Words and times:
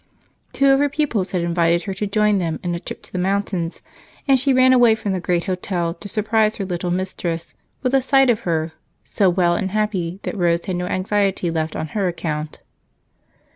Two 0.51 0.71
of 0.71 0.79
her 0.79 0.89
pupils 0.89 1.29
had 1.29 1.43
invited 1.43 1.83
her 1.83 1.93
to 1.93 2.07
join 2.07 2.39
them 2.39 2.59
in 2.63 2.73
a 2.73 2.79
trip 2.79 3.03
to 3.03 3.11
the 3.11 3.19
mountains, 3.19 3.83
and 4.27 4.39
she 4.39 4.51
ran 4.51 4.73
away 4.73 4.95
from 4.95 5.11
the 5.13 5.19
great 5.21 5.43
hotel 5.45 5.93
to 5.93 6.07
surprise 6.07 6.55
her 6.55 6.65
little 6.65 6.89
mistress 6.89 7.53
with 7.83 7.93
a 7.93 8.01
sight 8.01 8.31
of 8.31 8.39
her, 8.39 8.71
so 9.03 9.29
well 9.29 9.53
and 9.53 9.69
happy 9.69 10.19
that 10.23 10.35
Rose 10.35 10.65
had 10.65 10.77
no 10.77 10.87
anxiety 10.87 11.51
left 11.51 11.75
on 11.75 11.89
her 11.89 12.07
account. 12.07 12.61